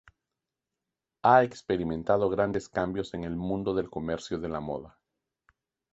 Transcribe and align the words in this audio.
Ha 1.21 1.43
experimentado 1.43 2.27
grandes 2.27 2.69
cambios 2.69 3.13
en 3.13 3.23
el 3.23 3.35
mundo 3.35 3.75
del 3.75 3.91
comercio 3.91 4.39
de 4.39 4.49
la 4.49 4.59
moda. 4.59 4.97